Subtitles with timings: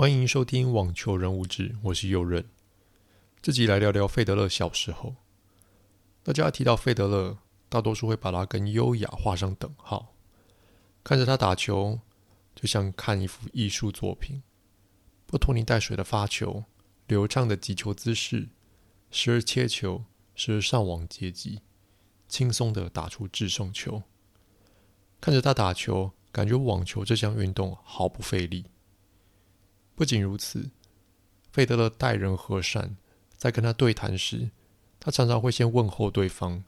[0.00, 2.48] 欢迎收听《网球人物志》，我是右任。
[3.42, 5.16] 这集来聊聊费德勒小时候。
[6.22, 7.36] 大家提到费德勒，
[7.68, 10.14] 大多数会把他跟优雅画上等号。
[11.04, 12.00] 看着他打球，
[12.54, 14.42] 就像看一幅艺术作品，
[15.26, 16.64] 不拖泥带水的发球，
[17.06, 18.48] 流畅的击球姿势，
[19.10, 20.04] 时而切球，
[20.34, 21.60] 时而上网接击，
[22.26, 24.02] 轻松的打出制胜球。
[25.20, 28.64] 看着他打球，感觉网球这项运动毫不费力。
[30.00, 30.70] 不仅如此，
[31.52, 32.96] 费德勒待人和善，
[33.36, 34.50] 在跟他对谈时，
[34.98, 36.64] 他常常会先问候对方，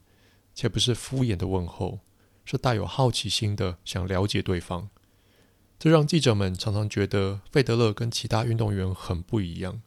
[0.54, 2.00] 且不是敷衍的问候，
[2.45, 4.90] 是带有好奇心的想了解对方。
[5.78, 9.80] 这让记者们常常觉得费德勒跟其他运动员很不一样。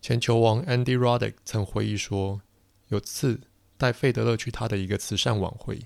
[0.00, 2.40] 前球王 Andy Roddick 曾回忆说，
[2.86, 3.42] 有次
[3.76, 5.82] 带费德勒去他的一个慈善晚会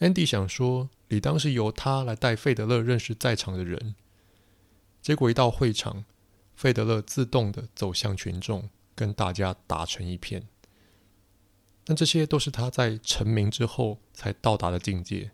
[0.00, 3.94] ，Andy 想说，理当是由他来带费德勒认识在场的人。
[5.06, 6.04] 结果一到会场，
[6.56, 10.48] 费德勒自动的走向群众，跟大家打成一片。
[11.84, 15.30] 但这些都是他在成名之后才到达的境界。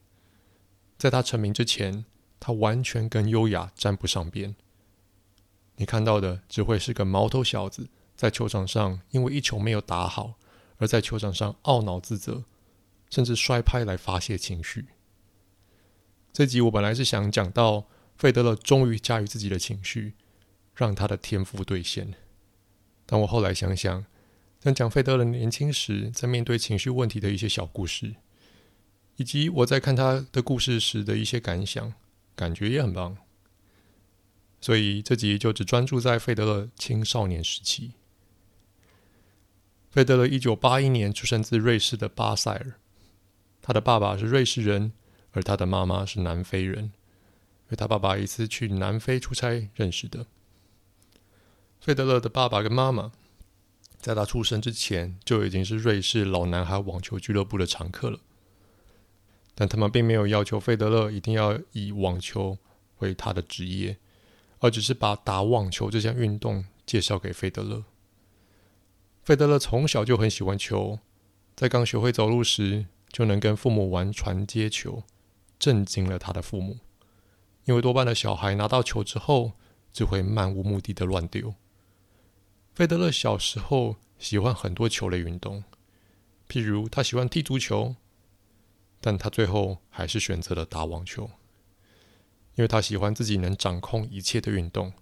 [0.99, 2.05] 在他成名之前，
[2.39, 4.55] 他完全跟优雅沾不上边。
[5.77, 10.35] 你看到的只会是个毛头小子，在球场上因为一球没有打好，
[10.77, 12.45] 而在球场上懊恼自责，
[13.09, 14.89] 甚至摔拍来发泄情绪。
[16.31, 17.87] 这集我本来是想讲到。
[18.17, 20.15] 费德勒终于驾驭自己的情绪，
[20.75, 22.15] 让他的天赋兑现。
[23.05, 24.07] 但我后来想想，
[24.63, 28.15] 想讲费德勒年轻时在面对情绪问题的一些小故事，
[29.17, 31.93] 以及我在看他的故事时的一些感想，
[32.37, 33.17] 感觉也很棒。
[34.61, 37.95] 所以这集就只专注在费德勒青少年时期。
[39.91, 42.75] 费德勒一九八一年出生自瑞士的巴塞尔，
[43.61, 44.93] 他的爸爸是瑞士人，
[45.33, 46.93] 而他的妈妈是南非人。
[47.73, 50.27] 与他爸爸一次去南非出差认识的。
[51.81, 53.13] 费德勒的爸爸跟妈妈，
[53.99, 58.21] 在他出生之前就已经是瑞士老男孩网球俱乐部的常客了。
[59.55, 62.59] 但他们并没有要求费德勒一定要以网球
[62.99, 63.97] 为他的职业，
[64.59, 67.85] 而只是把打网球这项运动介绍给费德勒。
[69.23, 70.99] 费德勒从小就很喜欢球，
[71.57, 75.03] 在刚学会走路时就能跟父母玩传接球，
[75.59, 76.77] 震惊了他的父母。
[77.65, 79.53] 因为多半的小孩拿到球之后，
[79.93, 81.55] 只会漫无目的的乱丢。
[82.75, 85.63] 费德勒小时候喜欢很多球类运动，
[86.49, 87.97] 譬如他喜欢踢足球，
[89.01, 91.31] 但他最后还是选择了打网球，
[92.55, 94.93] 因为他喜欢自己能掌控一切的运动。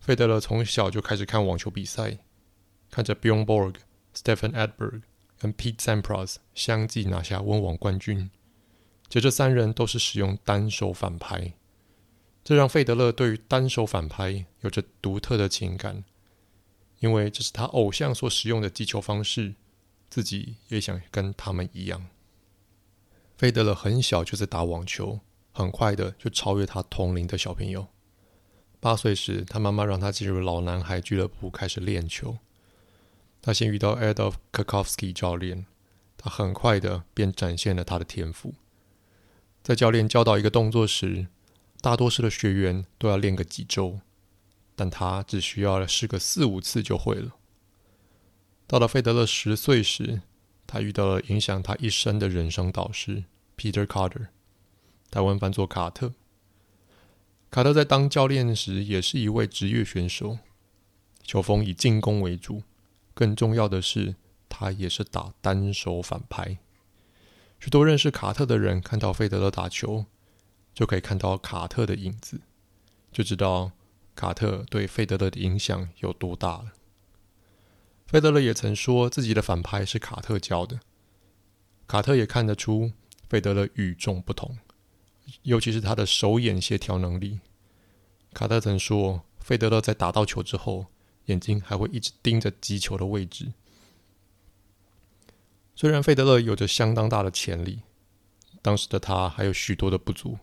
[0.00, 2.18] 费德勒从小就开始看网球比赛，
[2.90, 3.76] 看着 Bjorn Borg、
[4.14, 5.02] Stefan Edberg
[5.38, 8.30] 跟 Pete Sampras 相继拿下温网冠军。
[9.08, 11.52] 就这三人都是使用单手反拍，
[12.42, 16.04] 这让费德勒对于单手反拍有着独特的情感，
[17.00, 19.54] 因为这是他偶像所使用的击球方式，
[20.10, 22.06] 自己也想跟他们一样。
[23.36, 25.20] 费德勒很小就在打网球，
[25.52, 27.88] 很快的就超越他同龄的小朋友。
[28.80, 32.38] 八岁时，他妈妈让他进入老男孩俱乐部开始练球。
[33.40, 35.66] 他先遇到 Adolf k a k o v s k y 教练，
[36.16, 38.54] 他很快的便展现了他的天赋。
[39.64, 41.28] 在教练教导一个动作时，
[41.80, 44.00] 大多数的学员都要练个几周，
[44.76, 47.34] 但他只需要试个四五次就会了。
[48.66, 50.20] 到了费德勒十岁时，
[50.66, 53.24] 他遇到了影响他一生的人生导师
[53.56, 54.26] Peter Carter，
[55.10, 56.12] 台湾翻作卡特。
[57.50, 60.40] 卡特在当教练时也是一位职业选手，
[61.22, 62.64] 球风以进攻为主，
[63.14, 64.16] 更重要的是，
[64.50, 66.58] 他也是打单手反拍。
[67.58, 70.04] 许多认识卡特的人看到费德勒打球，
[70.74, 72.40] 就可以看到卡特的影子，
[73.10, 73.72] 就知道
[74.14, 76.72] 卡特对费德勒的影响有多大了。
[78.06, 80.80] 费德勒也曾说自己的反拍是卡特教的，
[81.86, 82.92] 卡特也看得出
[83.28, 84.58] 费德勒与众不同，
[85.42, 87.40] 尤其是他的手眼协调能力。
[88.34, 90.86] 卡特曾说，费德勒在打到球之后，
[91.26, 93.54] 眼睛还会一直盯着击球的位置。
[95.76, 97.80] 虽然费德勒有着相当大的潜力，
[98.62, 100.38] 当时的他还有许多的不足。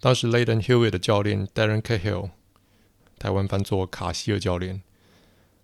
[0.00, 2.30] 当时 Lleyton Hewitt 的教练 Darren Cahill，
[3.18, 4.82] 台湾翻作卡希尔教练，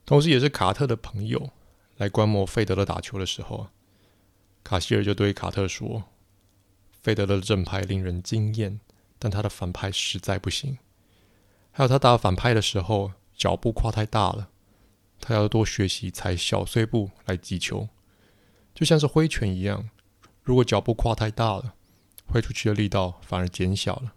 [0.05, 1.51] 同时也是卡特的朋友，
[1.97, 3.69] 来观摩费德勒打球的时候，
[4.65, 6.05] 卡希尔就对卡特说
[7.03, 8.81] ：“费德勒的正拍令人惊艳，
[9.19, 10.79] 但他的反拍实在不行。
[11.71, 14.49] 还有他打反拍的时候，脚步跨太大了，
[15.21, 17.89] 他要多学习踩小碎步来击球。”
[18.75, 19.91] 就像是挥拳一样，
[20.43, 21.75] 如果脚步跨太大了，
[22.27, 24.15] 挥出去的力道反而减小了。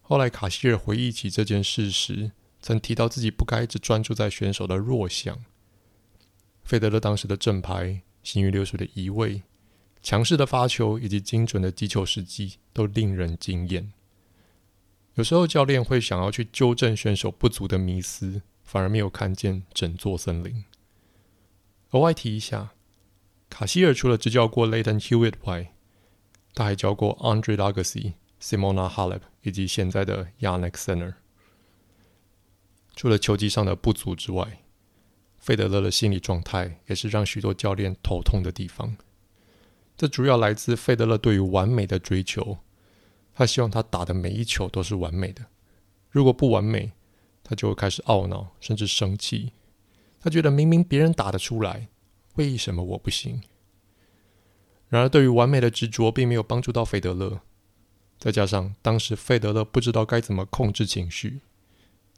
[0.00, 5.44] 后来卡希尔回忆起这件事时，曾提到自己不该只专注在选手的弱项。
[6.62, 9.42] 费德勒当时的正牌、行云流水的移位、
[10.02, 13.92] 强势的发球以及精准的击球时机都令人惊艳。
[15.14, 20.64] 有时候教练会想要去纠正选手不足的迷思，反而没有看见整座森林。
[21.92, 22.72] 额外提一下，
[23.50, 25.74] 卡希尔除了执教过 Lleyton Hewitt 外，
[26.54, 31.14] 他还教过 Andre Agassi、Simona Halep 以及现在的 Jannik Sinner。
[32.96, 34.62] 除了球技上的不足之外，
[35.38, 38.96] 费德勒的心理状态也是让许多教练头痛的地方。
[39.94, 42.58] 这主要来自费德勒对于完美的追求，
[43.34, 45.44] 他希望他打的每一球都是完美的。
[46.08, 46.92] 如果不完美，
[47.44, 49.52] 他就会开始懊恼，甚至生气。
[50.22, 51.88] 他觉得明明别人打得出来，
[52.36, 53.42] 为什么我不行？
[54.88, 57.40] 然而，对于完美的执着并没有帮助到费德勒。
[58.18, 61.40] 再加上当时费德勒不知道该怎么控制情绪。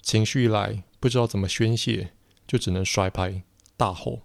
[0.03, 2.12] 情绪一来，不知道怎么宣泄，
[2.47, 3.43] 就只能摔拍、
[3.79, 4.21] 大吼、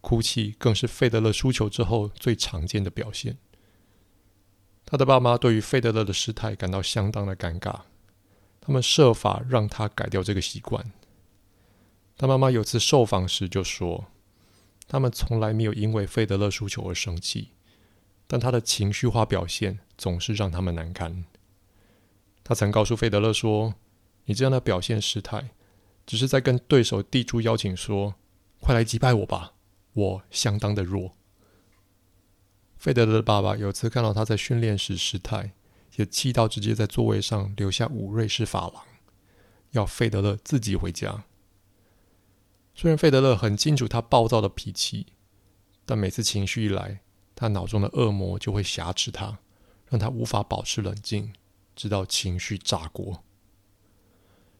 [0.00, 3.36] 哭泣，更是费德勒输球之后最常见的表现。
[4.84, 7.80] 他的爸妈对于费德勒的失态感到相当的尴尬，
[8.60, 10.92] 他们设法让他改掉这个习惯。
[12.16, 14.06] 他妈妈有次受访时就说
[14.88, 17.50] ：“他们从来没有因为费德勒输球而生气，
[18.26, 21.24] 但他的情绪化表现总是让他们难堪。”
[22.44, 23.74] 他曾告诉费德勒说。
[24.26, 25.50] 你这样的表现失态，
[26.06, 28.14] 只是在跟对手递出邀请，说
[28.62, 29.54] ：“快来击败我吧，
[29.94, 31.16] 我相当的弱。”
[32.78, 35.54] 费德勒的爸爸有次看到他在训练时失态，
[35.96, 38.84] 也气到直接在座位上留下五瑞士法郎，
[39.72, 41.24] 要费德勒自己回家。
[42.74, 45.06] 虽然费德勒很清楚他暴躁的脾气，
[45.84, 47.00] 但每次情绪一来，
[47.34, 49.38] 他脑中的恶魔就会挟持他，
[49.88, 51.32] 让他无法保持冷静，
[51.76, 53.22] 直到情绪炸锅。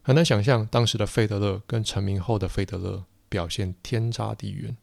[0.02, 4.76] 很难想象当时的费德勒跟成名后的费德勒表现天差地远。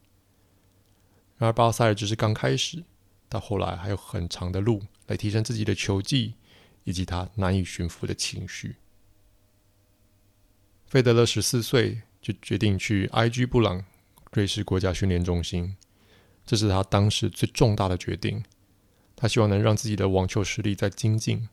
[1.36, 2.84] 然而巴塞尔只是刚开始，
[3.28, 6.34] 到后来还有很长的路来提升自己的球技
[6.84, 8.76] 以及他难以驯服的情绪。
[10.86, 13.84] 费德勒十四岁就决定去 IG 布朗
[14.32, 15.76] 瑞士国家训练中心，
[16.44, 18.44] 这是他当时最重大的决定。
[19.16, 21.48] 他希望能让自己的网球实力再精进。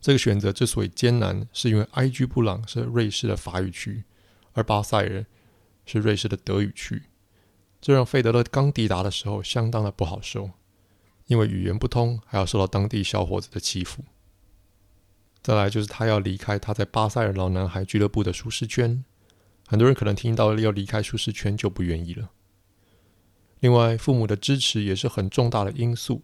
[0.00, 4.04] 这个选择之所以艰难，是因为 IG 布朗是瑞士的法语区，
[4.52, 5.26] 而巴塞尔
[5.84, 7.02] 是瑞士的德语区，
[7.80, 10.50] 这让费德勒刚抵达的时候相当的不好受，
[11.26, 14.04] 因为语言不通，还要受到当地小伙子的欺负。
[15.42, 19.04] 再来就是他要离开他在巴塞尔老男孩俱乐部的舒适圈，
[19.66, 22.30] 很多人可能听到要离开舒适圈就不愿意了。
[23.60, 26.22] 另外，父母的支持也是很重大的因素。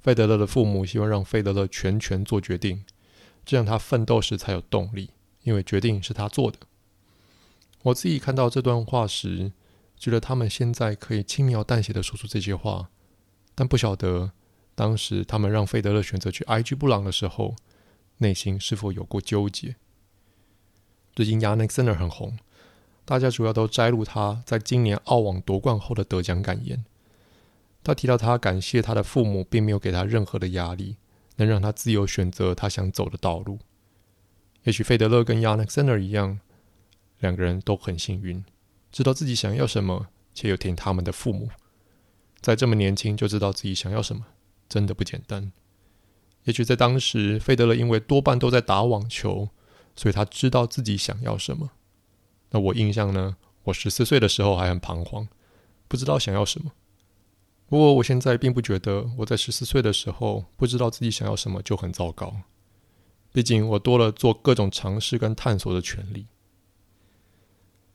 [0.00, 2.84] 费德勒的父母希望让费德勒全权做决定，
[3.44, 5.10] 这样他奋斗时才有动力，
[5.44, 6.58] 因为决定是他做的。
[7.82, 9.52] 我自己看到这段话时，
[9.96, 12.90] 觉得他们现在可以轻描淡写的说出这些话，
[13.54, 14.32] 但不晓得
[14.74, 17.54] 当时他们让费德勒选择去 IG 布朗的时候，
[18.18, 19.76] 内心是否有过纠结。
[21.14, 22.38] 最近 Jannik Sinner 很红，
[23.04, 26.86] 大家主要都摘录他在今年澳网夺冠后的得奖感言。
[27.84, 30.96] 他提到，他感谢他的父母，并没有给他任何的压力，
[31.36, 33.58] 能让他自由选择他想走的道路。
[34.62, 36.40] 也许费德勒跟 Jannik Sinner 一样，
[37.18, 38.42] 两个人都很幸运，
[38.90, 41.50] 知道自己想要什么，且又听他们的父母，
[42.40, 44.24] 在这么年轻就知道自己想要什么，
[44.66, 45.52] 真的不简单。
[46.44, 49.50] 也许在当时，费德勒因为多半都在打网球，
[49.94, 51.70] 所以他知道自己想要什么。
[52.50, 53.36] 那我印象呢？
[53.64, 55.28] 我十四岁的时候还很彷徨，
[55.86, 56.72] 不知道想要什么。
[57.66, 62.42] 不过，我现在并不觉得我在十四岁的时候不知道自己想要什么就很糟糕。
[63.32, 66.26] 毕竟，我多了做各种尝试跟探索的权利。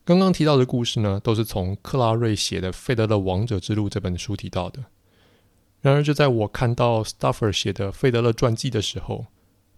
[0.03, 4.85] 刚刚提到的故事呢，都是从克拉瑞写的《费德勒王者之路》这本书提到的。
[5.81, 9.27] 然而，就在我看到 Stuffer 写的费德勒传记的时候，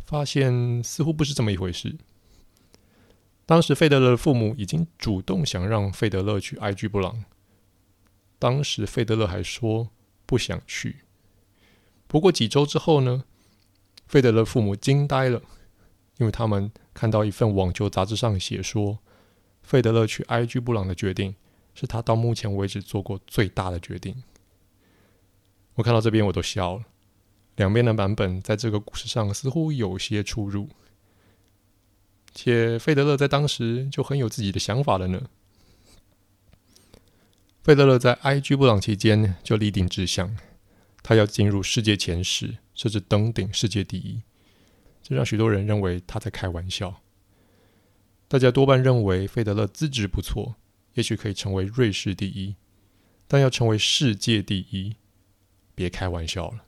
[0.06, 1.98] 发现似乎不是这么一回事。
[3.50, 7.26] 当时，费德勒的父母已经主动想让费德勒去 IG 布朗。
[8.38, 9.90] 当时费德勒还说
[10.28, 10.98] 不想去，
[12.06, 13.24] 不过几周之后呢，
[14.06, 15.42] 费德勒父母惊呆了，
[16.18, 19.00] 因为他们看到一份网球杂志上写说，
[19.64, 21.34] 费德勒去 IG 布朗的决定
[21.74, 24.22] 是他到目前为止做过最大的决定。
[25.74, 26.84] 我看到这边我都笑了，
[27.56, 30.70] 两边的版本在这个故事上似乎有些出入，
[32.42, 35.30] 且费德勒在当时就很有自己的想法了呢。
[37.62, 40.38] 费德勒在 IG 布朗期间就立定志向，
[41.04, 44.22] 他要进入世界前十，甚至登顶世界第一。
[45.04, 47.02] 这让许多人认为他在开玩笑。
[48.30, 50.56] 大家多半认为费德勒资质不错，
[50.94, 52.56] 也许可以成为瑞士第一，
[53.28, 54.96] 但要成为世界第一，
[55.76, 56.64] 别开玩笑了。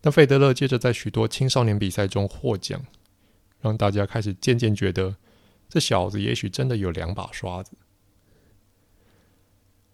[0.00, 2.82] 但费德勒接着在许多青少年比赛中获奖，
[3.60, 5.16] 让大家开始渐渐觉得
[5.68, 7.72] 这小子也许真的有两把刷子。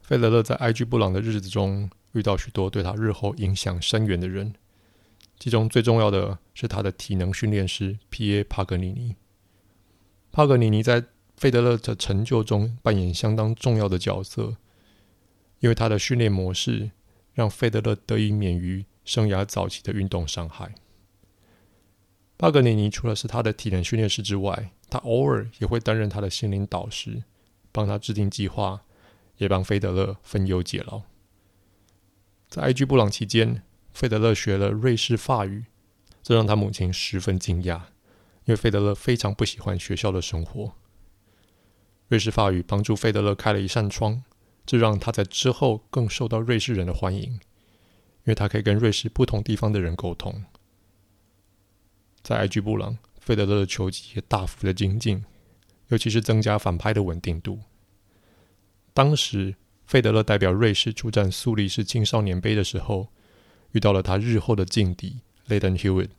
[0.00, 4.54] 费德勒在埃居布朗的日子中遇到许多对他日后影响深远的人，
[5.38, 9.16] 其中最重要的是他的体能训练师皮耶帕格尼尼。
[10.30, 11.04] 帕格尼尼在
[11.36, 14.56] 费德勒的成就中扮演相当重要的角色，
[15.58, 16.92] 因为他的训练模式
[17.34, 20.74] 让费德勒得以免于生涯早期的运动伤害。
[22.38, 27.22] 帕格尼尼除了是他的体能训练师之外，他偶尔也会担任他的心灵导师，
[27.72, 28.82] 帮他制定计划，
[29.38, 31.02] 也帮费德勒分忧解劳。
[32.48, 33.62] 在埃居布朗期间，
[33.92, 35.64] 费德勒学了瑞士法语，
[36.22, 37.80] 这让他母亲十分惊讶。
[38.44, 40.74] 因为费德勒非常不喜欢学校的生活，
[42.06, 44.22] 瑞士法语帮助费德勒开了一扇窗，
[44.64, 47.40] 这让他在之后更受到瑞士人的欢迎，因
[48.26, 50.44] 为他可以跟瑞士不同地方的人沟通。
[52.26, 55.24] 在埃居布朗，费德勒的球技也大幅的精进，
[55.90, 57.60] 尤其是增加反拍的稳定度。
[58.92, 59.54] 当时，
[59.86, 63.12] 费德勒代表瑞士出战苏黎世青少年杯的时候，
[63.70, 66.14] 遇到了他日后的劲敌雷登·希维特。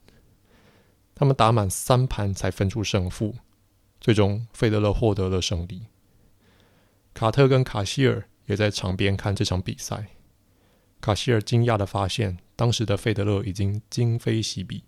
[1.14, 3.36] 他们打满三盘才分出胜负，
[4.00, 5.88] 最终费德勒获得了胜利。
[7.14, 10.08] 卡特跟卡希尔也在场边看这场比赛。
[11.02, 14.86] 卡希尔惊讶地发现，当时的费德勒已经今非昔比，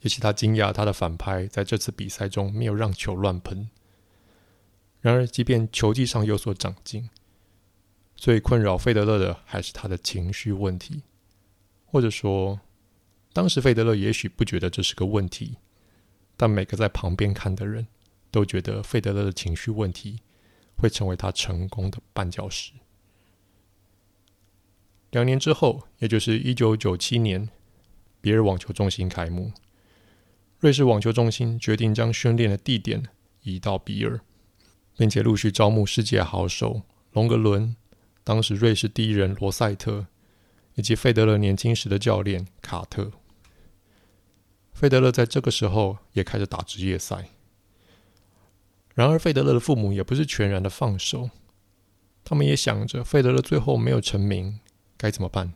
[0.00, 3.68] 尤其他惊讶他的反拍在这次比赛中没有让球乱喷。
[5.00, 7.08] 然而，即便球技上有所长进，
[8.16, 11.02] 最困扰费德勒的还是他的情绪问题，
[11.84, 12.60] 或者说。
[13.32, 15.54] 当时费德勒也许不觉得这是个问题，
[16.36, 17.86] 但每个在旁边看的人
[18.28, 20.18] 都觉得费德勒的情绪问题
[20.76, 22.72] 会成为他成功的绊脚石。
[25.12, 27.48] 两年之后，也就是一九九七年，
[28.20, 29.52] 比尔网球中心开幕，
[30.60, 33.04] 瑞士网球中心决定将训练的地点
[33.44, 34.20] 移到比尔，
[34.94, 37.74] 并且陆续招募世界好手龙格伦，
[38.22, 40.06] 当时瑞士第一人罗塞特，
[40.74, 43.10] 以及费德勒年轻时的教练卡特。
[44.74, 47.30] 费德勒在这个时候也开始打职业赛。
[48.94, 51.30] 然而，费德勒的父母也不是全然的放手，
[52.22, 54.60] 他们也想着费德勒最后没有成名
[54.98, 55.54] 该怎么办。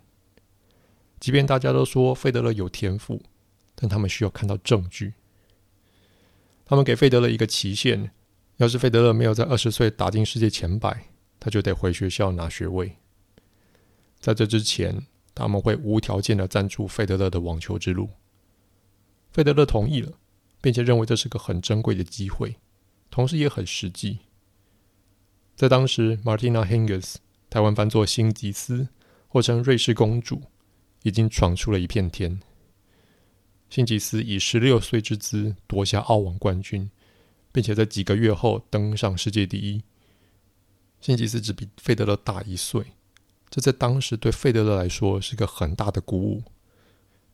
[1.20, 3.22] 即便大家都说费德勒有天赋，
[3.74, 5.14] 但他们需要看到证据。
[6.64, 8.10] 他们给费德勒一个期限：
[8.56, 12.96] 要是费德勒没有在二十岁打进世界前百，他就得回学校拿学位。
[14.18, 18.08] 在这之前，他们会无条件的赞助费德勒的网球之路。
[19.30, 20.12] 费德勒同意了，
[20.62, 22.56] 并且认为这是个很珍贵的机会，
[23.10, 24.20] 同时也很实际。
[25.54, 27.16] 在当时，Martina Hingis（
[27.50, 28.88] 台湾翻作辛吉斯，
[29.28, 30.42] 或称瑞士公主）
[31.02, 32.40] 已经闯出了一片天。
[33.74, 36.88] 辛吉斯以十六岁之姿夺下澳网冠军，
[37.50, 39.82] 并且在几个月后登上世界第一。
[41.00, 42.92] 辛吉斯只比费德勒大一岁，
[43.50, 46.44] 这在当时对费德勒来说是个很大的鼓舞。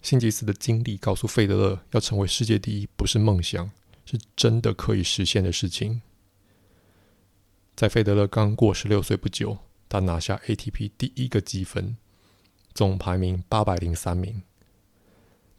[0.00, 3.70] 辛吉斯的经历告诉费德勒，要成为世界第一不是梦想，
[4.06, 6.00] 是真的可以实现的事情。
[7.76, 9.59] 在费德勒刚过十六岁不久，
[9.90, 11.99] 他拿下 ATP 第一个积分，
[12.73, 14.40] 总排名八百零三名。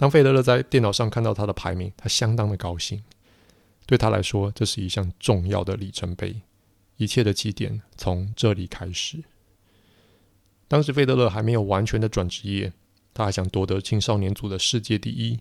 [0.02, 3.04] 当费德勒在电脑上看到他的排名，他相当的高兴。
[3.86, 6.42] 对他来说，这是一项重要的里程碑，
[6.98, 9.24] 一切的起点从这里开始。
[10.68, 12.74] 当时费德勒还没有完全的转职业。
[13.14, 15.40] 他还想夺得青少年组的世界第一，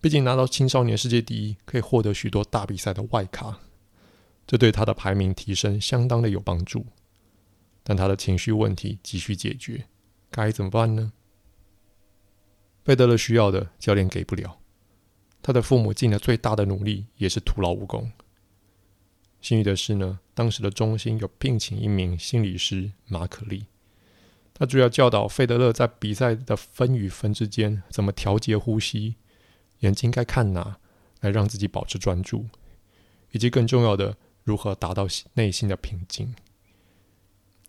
[0.00, 3.60] 毕竟拿到青少年世界第一可以获得许多大比赛的外卡，
[4.48, 6.86] 这对他的排名提升相当的有帮助。
[7.84, 9.84] 但他的情绪问题急需解决，
[10.28, 11.12] 该怎么办呢？
[12.84, 14.58] 费德勒需要的教练给不了，
[15.42, 18.10] 他的父母尽了最大的努力，也是徒劳无功。
[19.40, 23.66] 幸运的是呢，当时的中心有聘请一名心理师马可利。
[24.52, 29.14] 他主要教导费德勒在比赛的分与分之间怎么调节呼吸，
[29.78, 30.76] 眼睛该看哪，
[31.20, 32.46] 来让自己保持专注，
[33.30, 36.34] 以及更重要的，如何达到内心的平静。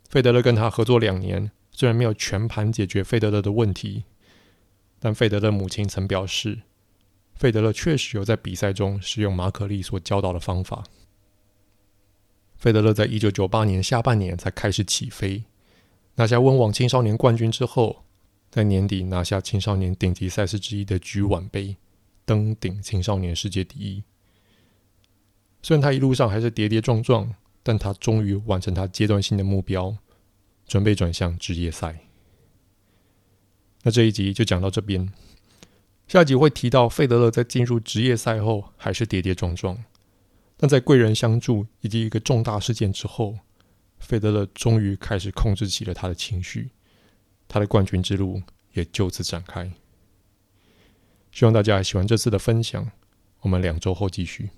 [0.10, 4.04] 费德勒跟他合作两年，虽然没有全盘解决费德勒的问题，
[5.04, 6.62] 但费德勒母亲曾表示，
[7.34, 10.84] 费德勒确实有在比赛中使用马可利所教导的方法。
[12.56, 15.44] 费德勒在一九九八年下半年才开始起飞。
[16.16, 18.04] 拿下温网青少年冠军之后，
[18.52, 21.78] 在年底拿下青少年顶级赛事之一的橘晚杯，
[22.24, 24.04] 登顶青少年世界第一。
[25.64, 29.98] 虽然他一路上还是跌跌撞撞，但他终于完成他阶段性的目标，
[30.68, 32.06] 准备转向职业赛。
[33.84, 35.12] 那这一集就讲到这边，
[36.08, 39.84] 下一集会提到费德勒在进入职业赛后还是跌跌撞撞，
[40.56, 43.40] 但在贵人相助以及一个重大事件之后，
[44.00, 46.70] 费德勒终于开始控制起了他的情绪，
[47.48, 49.72] 他的冠军之路也就此展开。
[51.32, 52.92] 希望大家喜欢这次的分享，
[53.40, 54.50] 我们两周后继续。